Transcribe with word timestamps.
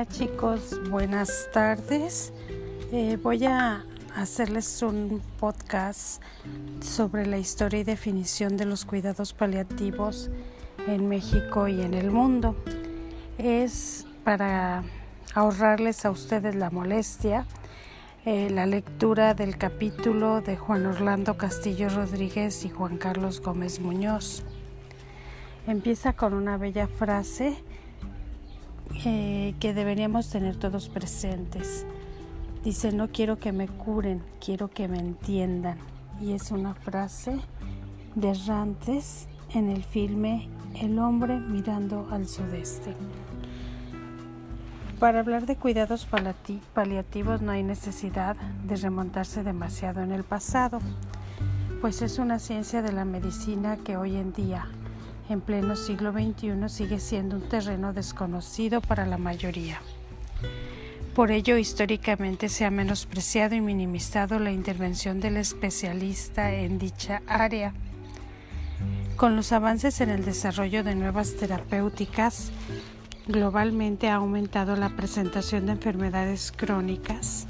Hola 0.00 0.08
chicos, 0.08 0.80
buenas 0.88 1.50
tardes. 1.52 2.32
Eh, 2.90 3.18
voy 3.22 3.44
a 3.44 3.84
hacerles 4.16 4.80
un 4.80 5.20
podcast 5.38 6.22
sobre 6.80 7.26
la 7.26 7.36
historia 7.36 7.80
y 7.80 7.84
definición 7.84 8.56
de 8.56 8.64
los 8.64 8.86
cuidados 8.86 9.34
paliativos 9.34 10.30
en 10.86 11.06
México 11.06 11.68
y 11.68 11.82
en 11.82 11.92
el 11.92 12.10
mundo. 12.10 12.56
Es 13.36 14.06
para 14.24 14.84
ahorrarles 15.34 16.06
a 16.06 16.10
ustedes 16.10 16.54
la 16.54 16.70
molestia 16.70 17.44
eh, 18.24 18.48
la 18.48 18.64
lectura 18.64 19.34
del 19.34 19.58
capítulo 19.58 20.40
de 20.40 20.56
Juan 20.56 20.86
Orlando 20.86 21.36
Castillo 21.36 21.90
Rodríguez 21.90 22.64
y 22.64 22.70
Juan 22.70 22.96
Carlos 22.96 23.42
Gómez 23.42 23.80
Muñoz. 23.80 24.44
Empieza 25.66 26.14
con 26.14 26.32
una 26.32 26.56
bella 26.56 26.86
frase 26.86 27.62
eh, 29.04 29.54
que 29.60 29.72
deberíamos 29.72 30.28
tener 30.28 30.56
todos 30.56 30.88
presentes. 30.88 31.86
Dice, 32.64 32.92
no 32.92 33.08
quiero 33.08 33.38
que 33.38 33.52
me 33.52 33.68
curen, 33.68 34.22
quiero 34.44 34.68
que 34.68 34.88
me 34.88 34.98
entiendan. 34.98 35.78
Y 36.20 36.32
es 36.32 36.50
una 36.50 36.74
frase 36.74 37.38
de 38.14 38.34
Rantes 38.46 39.28
en 39.54 39.70
el 39.70 39.82
filme 39.82 40.48
El 40.80 40.98
hombre 40.98 41.38
mirando 41.38 42.08
al 42.10 42.28
sudeste. 42.28 42.94
Para 44.98 45.20
hablar 45.20 45.46
de 45.46 45.56
cuidados 45.56 46.06
paliativos 46.74 47.40
no 47.40 47.52
hay 47.52 47.62
necesidad 47.62 48.36
de 48.36 48.76
remontarse 48.76 49.42
demasiado 49.42 50.02
en 50.02 50.12
el 50.12 50.24
pasado, 50.24 50.80
pues 51.80 52.02
es 52.02 52.18
una 52.18 52.38
ciencia 52.38 52.82
de 52.82 52.92
la 52.92 53.06
medicina 53.06 53.78
que 53.78 53.96
hoy 53.96 54.16
en 54.16 54.34
día 54.34 54.68
en 55.30 55.40
pleno 55.40 55.76
siglo 55.76 56.12
XXI 56.12 56.68
sigue 56.68 56.98
siendo 56.98 57.36
un 57.36 57.48
terreno 57.48 57.92
desconocido 57.92 58.80
para 58.80 59.06
la 59.06 59.16
mayoría. 59.16 59.80
Por 61.14 61.30
ello, 61.30 61.56
históricamente 61.56 62.48
se 62.48 62.64
ha 62.64 62.70
menospreciado 62.70 63.54
y 63.54 63.60
minimizado 63.60 64.38
la 64.38 64.50
intervención 64.50 65.20
del 65.20 65.36
especialista 65.36 66.52
en 66.52 66.78
dicha 66.78 67.22
área. 67.26 67.74
Con 69.16 69.36
los 69.36 69.52
avances 69.52 70.00
en 70.00 70.10
el 70.10 70.24
desarrollo 70.24 70.82
de 70.82 70.94
nuevas 70.94 71.36
terapéuticas, 71.36 72.50
globalmente 73.28 74.08
ha 74.08 74.16
aumentado 74.16 74.76
la 74.76 74.90
presentación 74.90 75.66
de 75.66 75.72
enfermedades 75.72 76.52
crónicas, 76.52 77.46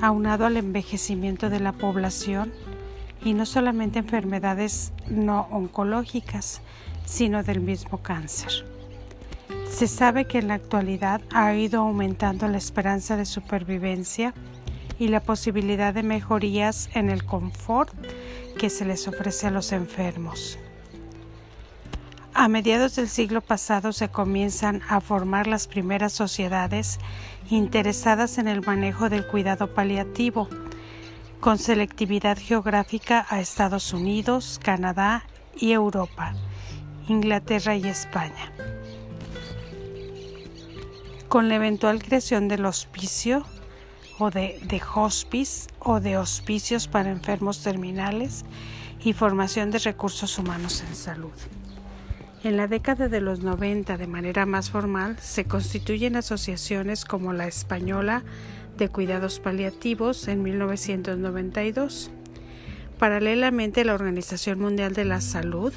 aunado 0.00 0.46
al 0.46 0.56
envejecimiento 0.56 1.50
de 1.50 1.60
la 1.60 1.72
población, 1.72 2.52
y 3.24 3.34
no 3.34 3.46
solamente 3.46 4.00
enfermedades 4.00 4.92
no 5.08 5.48
oncológicas, 5.50 6.60
sino 7.04 7.42
del 7.42 7.60
mismo 7.60 7.98
cáncer. 7.98 8.64
Se 9.70 9.88
sabe 9.88 10.26
que 10.26 10.38
en 10.38 10.48
la 10.48 10.54
actualidad 10.54 11.20
ha 11.32 11.52
ido 11.54 11.80
aumentando 11.80 12.46
la 12.48 12.58
esperanza 12.58 13.16
de 13.16 13.24
supervivencia 13.24 14.32
y 14.98 15.08
la 15.08 15.20
posibilidad 15.20 15.92
de 15.92 16.02
mejorías 16.02 16.88
en 16.94 17.10
el 17.10 17.24
confort 17.24 17.92
que 18.56 18.70
se 18.70 18.84
les 18.84 19.08
ofrece 19.08 19.48
a 19.48 19.50
los 19.50 19.72
enfermos. 19.72 20.58
A 22.34 22.48
mediados 22.48 22.96
del 22.96 23.08
siglo 23.08 23.40
pasado 23.40 23.92
se 23.92 24.08
comienzan 24.08 24.82
a 24.88 25.00
formar 25.00 25.46
las 25.46 25.66
primeras 25.66 26.12
sociedades 26.12 26.98
interesadas 27.50 28.38
en 28.38 28.48
el 28.48 28.60
manejo 28.60 29.08
del 29.08 29.26
cuidado 29.26 29.74
paliativo, 29.74 30.48
con 31.40 31.58
selectividad 31.58 32.38
geográfica 32.38 33.26
a 33.28 33.40
Estados 33.40 33.92
Unidos, 33.92 34.60
Canadá 34.62 35.24
y 35.56 35.72
Europa 35.72 36.34
Inglaterra 37.08 37.76
y 37.76 37.86
España. 37.86 38.52
Con 41.28 41.48
la 41.48 41.56
eventual 41.56 42.02
creación 42.02 42.48
del 42.48 42.64
hospicio 42.64 43.44
o 44.18 44.30
de, 44.30 44.58
de 44.62 44.80
hospice 44.94 45.68
o 45.80 46.00
de 46.00 46.16
hospicios 46.16 46.88
para 46.88 47.10
enfermos 47.10 47.62
terminales 47.62 48.44
y 49.02 49.12
formación 49.12 49.70
de 49.70 49.80
recursos 49.80 50.38
humanos 50.38 50.82
en 50.88 50.94
salud. 50.94 51.32
En 52.42 52.56
la 52.56 52.68
década 52.68 53.08
de 53.08 53.20
los 53.20 53.40
90, 53.40 53.96
de 53.96 54.06
manera 54.06 54.46
más 54.46 54.70
formal, 54.70 55.18
se 55.18 55.44
constituyen 55.44 56.16
asociaciones 56.16 57.04
como 57.04 57.32
la 57.32 57.46
Española 57.46 58.22
de 58.76 58.88
Cuidados 58.88 59.40
Paliativos 59.40 60.28
en 60.28 60.42
1992. 60.42 62.10
Paralelamente, 62.98 63.84
la 63.84 63.94
Organización 63.94 64.60
Mundial 64.60 64.94
de 64.94 65.04
la 65.04 65.20
Salud 65.20 65.72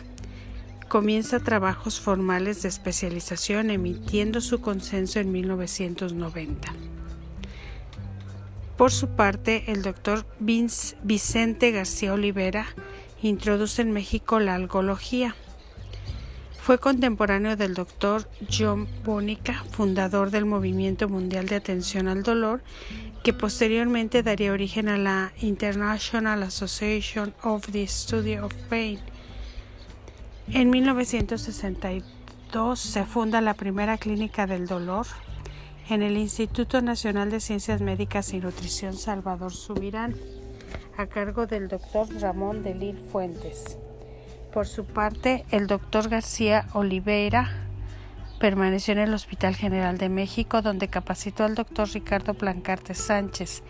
comienza 0.87 1.39
trabajos 1.39 1.99
formales 1.99 2.61
de 2.61 2.69
especialización 2.69 3.69
emitiendo 3.69 4.41
su 4.41 4.61
consenso 4.61 5.19
en 5.19 5.31
1990. 5.31 6.73
Por 8.77 8.91
su 8.91 9.09
parte, 9.09 9.71
el 9.71 9.81
doctor 9.81 10.25
Vicente 10.39 11.71
García 11.71 12.13
Olivera 12.13 12.67
introduce 13.21 13.81
en 13.81 13.91
México 13.91 14.39
la 14.39 14.55
algología. 14.55 15.35
Fue 16.61 16.77
contemporáneo 16.77 17.55
del 17.55 17.73
doctor 17.73 18.29
John 18.51 18.87
Bonica, 19.03 19.63
fundador 19.71 20.31
del 20.31 20.45
Movimiento 20.45 21.09
Mundial 21.09 21.47
de 21.47 21.55
Atención 21.55 22.07
al 22.07 22.23
Dolor, 22.23 22.61
que 23.23 23.33
posteriormente 23.33 24.21
daría 24.21 24.51
origen 24.51 24.89
a 24.89 24.97
la 24.97 25.33
International 25.41 26.43
Association 26.43 27.33
of 27.41 27.65
the 27.71 27.87
Study 27.87 28.37
of 28.37 28.53
Pain 28.69 28.99
en 30.51 30.69
1962 30.69 32.79
se 32.79 33.03
funda 33.03 33.41
la 33.41 33.53
primera 33.53 33.97
clínica 33.97 34.47
del 34.47 34.67
dolor 34.67 35.05
en 35.89 36.01
el 36.01 36.17
Instituto 36.17 36.81
Nacional 36.81 37.29
de 37.29 37.39
Ciencias 37.39 37.81
Médicas 37.81 38.33
y 38.33 38.39
Nutrición 38.39 38.93
Salvador 38.93 39.53
Subirán, 39.53 40.15
a 40.97 41.07
cargo 41.07 41.47
del 41.47 41.67
doctor 41.67 42.07
Ramón 42.21 42.63
de 42.63 42.95
Fuentes. 43.11 43.77
Por 44.53 44.67
su 44.67 44.85
parte, 44.85 45.45
el 45.51 45.67
doctor 45.67 46.09
García 46.09 46.67
Oliveira 46.73 47.67
permaneció 48.39 48.93
en 48.93 48.99
el 48.99 49.13
Hospital 49.13 49.55
General 49.55 49.97
de 49.97 50.09
México, 50.09 50.61
donde 50.61 50.87
capacitó 50.87 51.43
al 51.43 51.55
doctor 51.55 51.89
Ricardo 51.93 52.33
Plancarte 52.33 52.93
Sánchez, 52.93 53.63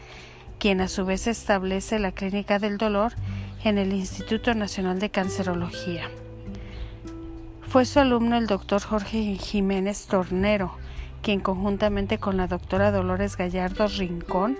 quien 0.59 0.81
a 0.81 0.87
su 0.87 1.05
vez 1.05 1.27
establece 1.27 1.99
la 1.99 2.11
Clínica 2.11 2.59
del 2.59 2.77
Dolor 2.77 3.13
en 3.63 3.77
el 3.77 3.93
Instituto 3.93 4.53
Nacional 4.53 4.99
de 4.99 5.09
Cancerología. 5.09 6.09
Fue 7.69 7.83
su 7.83 7.99
alumno 7.99 8.37
el 8.37 8.47
doctor 8.47 8.81
Jorge 8.81 9.35
Jiménez 9.35 10.07
Tornero, 10.07 10.71
quien 11.21 11.41
conjuntamente 11.41 12.17
con 12.17 12.37
la 12.37 12.47
doctora 12.47 12.91
Dolores 12.91 13.35
Gallardo 13.35 13.87
Rincón 13.87 14.57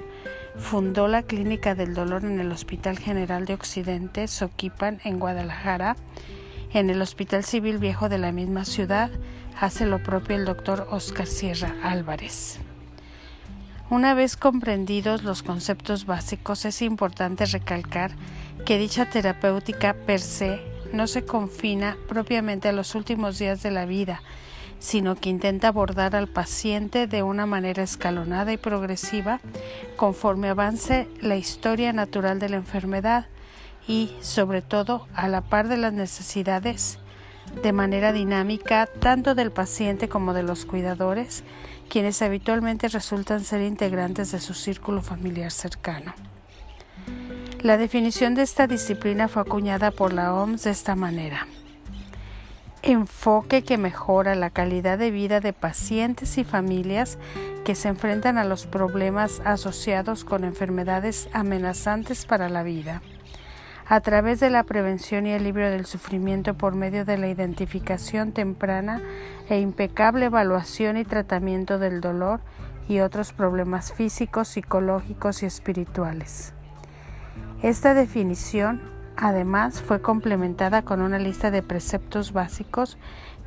fundó 0.57 1.07
la 1.07 1.23
Clínica 1.23 1.73
del 1.73 1.93
Dolor 1.93 2.25
en 2.25 2.41
el 2.41 2.51
Hospital 2.51 2.99
General 2.99 3.45
de 3.45 3.53
Occidente, 3.53 4.27
Soquipan, 4.27 4.99
en 5.05 5.19
Guadalajara. 5.19 5.95
En 6.73 6.89
el 6.89 7.01
Hospital 7.01 7.45
Civil 7.45 7.77
Viejo 7.77 8.09
de 8.09 8.17
la 8.17 8.33
misma 8.33 8.65
ciudad 8.65 9.09
hace 9.57 9.85
lo 9.85 10.03
propio 10.03 10.35
el 10.35 10.43
doctor 10.43 10.85
Oscar 10.91 11.27
Sierra 11.27 11.75
Álvarez. 11.83 12.59
Una 13.89 14.15
vez 14.15 14.35
comprendidos 14.35 15.23
los 15.23 15.43
conceptos 15.43 16.05
básicos, 16.05 16.65
es 16.65 16.81
importante 16.81 17.45
recalcar 17.45 18.11
que 18.65 18.77
dicha 18.77 19.09
terapéutica 19.09 19.93
per 19.93 20.19
se 20.19 20.76
no 20.93 21.07
se 21.07 21.25
confina 21.25 21.97
propiamente 22.07 22.69
a 22.69 22.73
los 22.73 22.95
últimos 22.95 23.39
días 23.39 23.63
de 23.63 23.71
la 23.71 23.85
vida, 23.85 24.21
sino 24.79 25.15
que 25.15 25.29
intenta 25.29 25.69
abordar 25.69 26.15
al 26.15 26.27
paciente 26.27 27.07
de 27.07 27.23
una 27.23 27.45
manera 27.45 27.83
escalonada 27.83 28.53
y 28.53 28.57
progresiva 28.57 29.39
conforme 29.95 30.49
avance 30.49 31.07
la 31.21 31.35
historia 31.35 31.93
natural 31.93 32.39
de 32.39 32.49
la 32.49 32.57
enfermedad 32.57 33.25
y, 33.87 34.11
sobre 34.21 34.61
todo, 34.61 35.07
a 35.13 35.27
la 35.27 35.41
par 35.41 35.67
de 35.67 35.77
las 35.77 35.93
necesidades 35.93 36.99
de 37.63 37.71
manera 37.71 38.11
dinámica 38.11 38.87
tanto 38.99 39.33
del 39.33 39.51
paciente 39.51 40.09
como 40.09 40.33
de 40.33 40.43
los 40.43 40.65
cuidadores, 40.65 41.43
quienes 41.89 42.21
habitualmente 42.21 42.89
resultan 42.89 43.43
ser 43.43 43.61
integrantes 43.61 44.31
de 44.31 44.39
su 44.39 44.53
círculo 44.53 45.01
familiar 45.01 45.51
cercano. 45.51 46.13
La 47.61 47.77
definición 47.77 48.35
de 48.35 48.43
esta 48.43 48.67
disciplina 48.67 49.27
fue 49.27 49.41
acuñada 49.41 49.89
por 49.89 50.13
la 50.13 50.31
OMS 50.31 50.63
de 50.63 50.69
esta 50.69 50.95
manera. 50.95 51.47
Enfoque 52.83 53.63
que 53.63 53.79
mejora 53.79 54.35
la 54.35 54.51
calidad 54.51 54.99
de 54.99 55.09
vida 55.09 55.39
de 55.39 55.53
pacientes 55.53 56.37
y 56.37 56.43
familias 56.43 57.17
que 57.65 57.73
se 57.73 57.87
enfrentan 57.87 58.37
a 58.37 58.43
los 58.43 58.67
problemas 58.67 59.41
asociados 59.43 60.23
con 60.23 60.43
enfermedades 60.43 61.29
amenazantes 61.33 62.27
para 62.27 62.47
la 62.47 62.61
vida. 62.61 63.01
A 63.89 64.01
través 64.01 64.39
de 64.39 64.51
la 64.51 64.61
prevención 64.61 65.25
y 65.25 65.31
el 65.31 65.43
libro 65.43 65.67
del 65.67 65.87
sufrimiento 65.87 66.53
por 66.53 66.75
medio 66.75 67.05
de 67.05 67.17
la 67.17 67.27
identificación 67.27 68.33
temprana 68.33 69.01
e 69.49 69.59
impecable 69.59 70.25
evaluación 70.25 70.95
y 70.95 71.05
tratamiento 71.05 71.79
del 71.79 72.01
dolor 72.01 72.39
y 72.87 72.99
otros 72.99 73.33
problemas 73.33 73.91
físicos, 73.91 74.47
psicológicos 74.49 75.41
y 75.41 75.47
espirituales. 75.47 76.53
Esta 77.63 77.95
definición, 77.95 78.81
además, 79.15 79.81
fue 79.81 79.99
complementada 79.99 80.83
con 80.83 81.01
una 81.01 81.17
lista 81.17 81.49
de 81.49 81.63
preceptos 81.63 82.31
básicos 82.31 82.99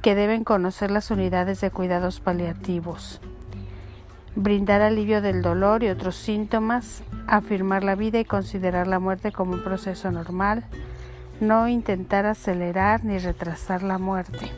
que 0.03 0.17
deben 0.17 0.43
conocer 0.43 0.91
las 0.91 1.13
unidades 1.13 1.61
de 1.61 1.71
cuidados 1.71 2.21
paliativos. 2.21 3.21
brindar 4.37 4.81
alivio 4.81 5.21
del 5.21 5.43
dolor 5.43 5.83
y 5.83 5.89
otros 5.89 6.17
síntomas, 6.17 7.03
afirmar 7.27 7.85
la 7.85 7.97
vida 7.97 8.21
y 8.21 8.25
considerar 8.25 8.87
la 8.87 8.99
muerte 8.99 9.33
como 9.33 9.55
un 9.55 9.63
proceso 9.63 10.11
normal, 10.11 10.65
no 11.41 11.69
intentar 11.69 12.27
acelerar 12.27 13.05
ni 13.05 13.19
retrasar 13.19 13.83
la 13.83 13.99
muerte. 13.99 14.51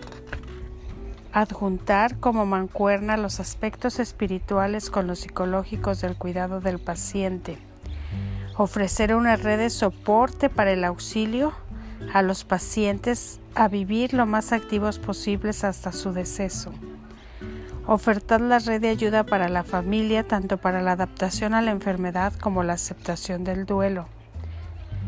Adjuntar 1.33 2.19
como 2.19 2.45
mancuerna 2.45 3.17
los 3.17 3.41
aspectos 3.41 3.99
espirituales 3.99 4.91
con 4.91 5.07
los 5.07 5.21
psicológicos 5.21 6.01
del 6.01 6.17
cuidado 6.17 6.61
del 6.61 6.79
paciente. 6.79 7.59
Ofrecer 8.57 9.15
una 9.15 9.37
red 9.37 9.59
de 9.59 9.71
soporte 9.71 10.49
para 10.49 10.73
el 10.73 10.85
auxilio 10.85 11.53
a 12.13 12.23
los 12.23 12.45
pacientes 12.45 13.41
a 13.55 13.69
vivir 13.69 14.15
lo 14.15 14.27
más 14.27 14.53
activos 14.53 14.99
posibles 14.99 15.65
hasta 15.65 15.93
su 15.93 16.13
deceso. 16.13 16.73
Ofertar 17.87 18.41
la 18.41 18.59
red 18.59 18.81
de 18.81 18.89
ayuda 18.89 19.25
para 19.25 19.49
la 19.49 19.65
familia, 19.65 20.27
tanto 20.27 20.59
para 20.59 20.83
la 20.83 20.93
adaptación 20.93 21.55
a 21.55 21.63
la 21.63 21.71
enfermedad 21.71 22.33
como 22.35 22.63
la 22.63 22.75
aceptación 22.75 23.45
del 23.45 23.67
duelo 23.67 24.07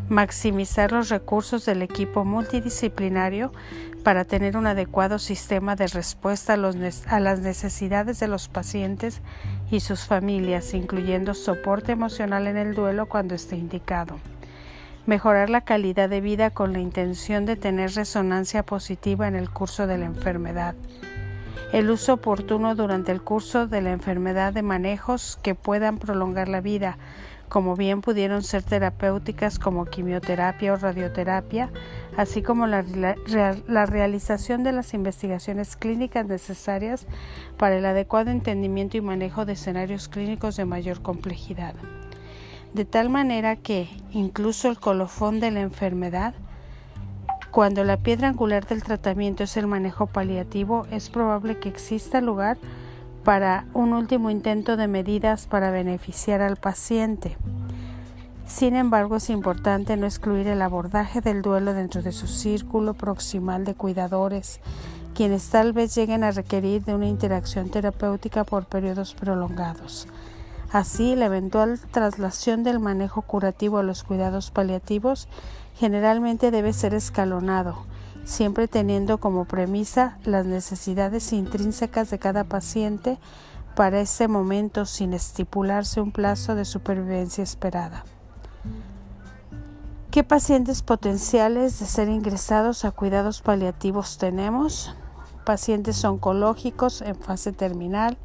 maximizar 0.08 0.92
los 0.92 1.08
recursos 1.08 1.64
del 1.64 1.82
equipo 1.82 2.24
multidisciplinario 2.24 3.52
para 4.02 4.24
tener 4.24 4.56
un 4.56 4.66
adecuado 4.66 5.18
sistema 5.18 5.76
de 5.76 5.86
respuesta 5.86 6.54
a, 6.54 7.20
las 7.20 7.40
necesidades 7.40 8.20
de 8.20 8.28
los 8.28 8.48
pacientes 8.48 9.22
y 9.70 9.80
sus 9.80 10.04
familias, 10.04 10.74
incluyendo 10.74 11.32
soporte 11.32 11.92
emocional 11.92 12.46
en 12.46 12.58
el 12.58 12.74
duelo 12.74 13.06
cuando 13.06 13.34
esté 13.34 13.56
indicado. 13.56 14.18
Mejorar 15.06 15.50
la 15.50 15.62
calidad 15.62 16.08
de 16.08 16.20
vida 16.20 16.50
con 16.50 16.72
la 16.72 16.80
intención 16.80 17.46
de 17.46 17.56
tener 17.56 17.94
resonancia 17.94 18.62
positiva 18.62 19.26
en 19.26 19.36
el 19.36 19.50
curso 19.50 19.86
de 19.86 19.98
la 19.98 20.06
enfermedad. 20.06 20.74
El 21.72 21.90
uso 21.90 22.14
oportuno 22.14 22.74
durante 22.74 23.10
el 23.10 23.22
curso 23.22 23.66
de 23.66 23.82
la 23.82 23.92
enfermedad 23.92 24.52
de 24.52 24.62
manejos 24.62 25.38
que 25.42 25.54
puedan 25.54 25.98
prolongar 25.98 26.48
la 26.48 26.60
vida, 26.60 26.98
como 27.48 27.76
bien 27.76 28.00
pudieron 28.00 28.42
ser 28.42 28.62
terapéuticas 28.62 29.58
como 29.58 29.84
quimioterapia 29.84 30.72
o 30.72 30.76
radioterapia, 30.76 31.70
así 32.16 32.42
como 32.42 32.66
la, 32.66 32.82
realización 33.86 34.64
de 34.64 34.72
las 34.72 34.94
investigaciones 34.94 35.76
clínicas 35.76 36.26
necesarias 36.26 37.06
para 37.56 37.76
el 37.76 37.86
adecuado 37.86 38.30
entendimiento 38.30 38.96
y 38.96 39.00
manejo 39.00 39.44
de 39.44 39.54
escenarios 39.54 40.08
clínicos 40.08 40.56
de 40.56 40.64
mayor 40.64 41.02
complejidad. 41.02 41.74
De 42.72 42.84
tal 42.84 43.08
manera 43.08 43.56
que 43.56 43.88
incluso 44.10 44.68
el 44.68 44.80
colofón 44.80 45.38
de 45.38 45.50
la 45.50 45.60
enfermedad 45.60 46.34
cuando 47.54 47.84
la 47.84 47.98
piedra 47.98 48.26
angular 48.26 48.66
del 48.66 48.82
tratamiento 48.82 49.44
es 49.44 49.56
el 49.56 49.68
manejo 49.68 50.08
paliativo, 50.08 50.88
es 50.90 51.08
probable 51.08 51.60
que 51.60 51.68
exista 51.68 52.20
lugar 52.20 52.58
para 53.24 53.64
un 53.72 53.94
último 53.94 54.30
intento 54.30 54.76
de 54.76 54.86
medidas 54.86 55.46
para 55.46 55.70
beneficiar 55.70 56.42
al 56.42 56.56
paciente. 56.56 57.36
Sin 58.46 58.76
embargo, 58.76 59.16
es 59.16 59.30
importante 59.30 59.96
no 59.96 60.04
excluir 60.04 60.46
el 60.46 60.60
abordaje 60.60 61.22
del 61.22 61.40
duelo 61.40 61.72
dentro 61.72 62.02
de 62.02 62.12
su 62.12 62.26
círculo 62.26 62.92
proximal 62.92 63.64
de 63.64 63.74
cuidadores, 63.74 64.60
quienes 65.14 65.48
tal 65.48 65.72
vez 65.72 65.94
lleguen 65.94 66.22
a 66.22 66.32
requerir 66.32 66.84
de 66.84 66.94
una 66.94 67.06
interacción 67.06 67.70
terapéutica 67.70 68.44
por 68.44 68.66
periodos 68.66 69.14
prolongados. 69.14 70.06
Así, 70.70 71.16
la 71.16 71.26
eventual 71.26 71.80
traslación 71.92 72.64
del 72.64 72.80
manejo 72.80 73.22
curativo 73.22 73.78
a 73.78 73.82
los 73.82 74.02
cuidados 74.02 74.50
paliativos 74.50 75.28
generalmente 75.76 76.50
debe 76.50 76.72
ser 76.72 76.94
escalonado, 76.94 77.86
siempre 78.24 78.68
teniendo 78.68 79.18
como 79.18 79.44
premisa 79.44 80.18
las 80.24 80.46
necesidades 80.46 81.32
intrínsecas 81.32 82.10
de 82.10 82.18
cada 82.18 82.44
paciente 82.44 83.18
para 83.74 84.00
ese 84.00 84.28
momento 84.28 84.86
sin 84.86 85.12
estipularse 85.12 86.00
un 86.00 86.12
plazo 86.12 86.54
de 86.54 86.64
supervivencia 86.64 87.42
esperada. 87.42 88.04
¿Qué 90.10 90.22
pacientes 90.22 90.82
potenciales 90.82 91.80
de 91.80 91.86
ser 91.86 92.08
ingresados 92.08 92.84
a 92.84 92.92
cuidados 92.92 93.42
paliativos 93.42 94.16
tenemos? 94.16 94.94
Pacientes 95.44 96.04
oncológicos 96.04 97.02
en 97.02 97.16
fase 97.16 97.52
terminal, 97.52 98.16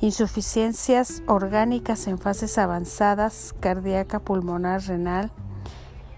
insuficiencias 0.00 1.22
orgánicas 1.26 2.06
en 2.06 2.18
fases 2.18 2.56
avanzadas, 2.56 3.54
cardíaca, 3.60 4.20
pulmonar, 4.20 4.82
renal, 4.84 5.30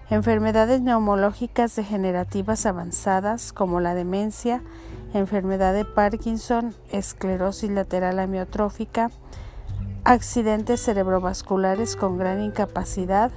enfermedades 0.09 0.81
neumológicas 0.81 1.75
degenerativas 1.75 2.65
avanzadas 2.65 3.53
como 3.53 3.79
la 3.79 3.93
demencia, 3.93 4.63
enfermedad 5.13 5.73
de 5.73 5.85
Parkinson, 5.85 6.75
esclerosis 6.91 7.69
lateral 7.69 8.19
amiotrófica, 8.19 9.11
accidentes 10.03 10.81
cerebrovasculares 10.81 11.95
con 11.95 12.17
gran 12.17 12.41
incapacidad, 12.41 13.31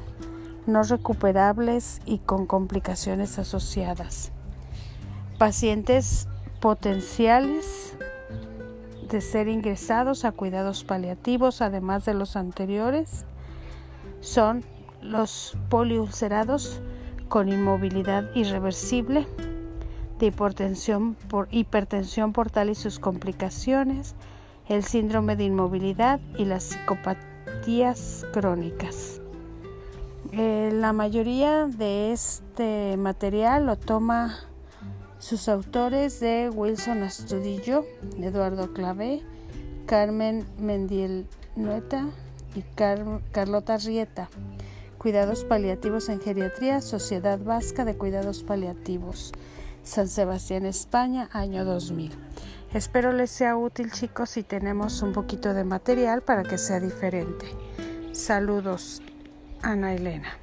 no 0.66 0.82
recuperables 0.82 2.00
y 2.06 2.18
con 2.18 2.46
complicaciones 2.46 3.38
asociadas. 3.38 4.32
Pacientes 5.38 6.28
potenciales 6.60 7.94
de 9.10 9.20
ser 9.20 9.48
ingresados 9.48 10.24
a 10.24 10.32
cuidados 10.32 10.84
paliativos, 10.84 11.60
además 11.60 12.06
de 12.06 12.14
los 12.14 12.36
anteriores, 12.36 13.26
son 14.20 14.64
los 15.02 15.56
poliulcerados 15.68 16.80
con 17.28 17.48
inmovilidad 17.48 18.34
irreversible, 18.34 19.26
de 20.18 20.26
hipertensión, 20.26 21.14
por, 21.28 21.48
hipertensión 21.50 22.32
portal 22.32 22.70
y 22.70 22.74
sus 22.74 22.98
complicaciones, 22.98 24.14
el 24.68 24.84
síndrome 24.84 25.36
de 25.36 25.44
inmovilidad 25.44 26.20
y 26.38 26.44
las 26.44 26.64
psicopatías 26.64 28.26
crónicas. 28.32 29.20
Eh, 30.32 30.70
la 30.72 30.92
mayoría 30.92 31.66
de 31.66 32.12
este 32.12 32.96
material 32.96 33.66
lo 33.66 33.76
toma 33.76 34.38
sus 35.18 35.48
autores 35.48 36.20
de 36.20 36.50
Wilson 36.50 37.02
Astudillo, 37.02 37.84
Eduardo 38.18 38.72
Clavé, 38.72 39.22
Carmen 39.86 40.46
Mendiel-Nueta 40.58 42.08
y 42.54 42.62
Carlota 43.32 43.76
Rieta. 43.76 44.28
Cuidados 45.02 45.42
paliativos 45.42 46.08
en 46.10 46.20
geriatría, 46.20 46.80
Sociedad 46.80 47.40
Vasca 47.40 47.84
de 47.84 47.96
Cuidados 47.96 48.44
Paliativos, 48.44 49.32
San 49.82 50.06
Sebastián, 50.06 50.64
España, 50.64 51.28
año 51.32 51.64
2000. 51.64 52.12
Espero 52.72 53.12
les 53.12 53.32
sea 53.32 53.56
útil 53.56 53.90
chicos 53.90 54.30
si 54.30 54.44
tenemos 54.44 55.02
un 55.02 55.12
poquito 55.12 55.54
de 55.54 55.64
material 55.64 56.22
para 56.22 56.44
que 56.44 56.56
sea 56.56 56.78
diferente. 56.78 57.46
Saludos, 58.12 59.02
Ana 59.60 59.92
Elena. 59.92 60.38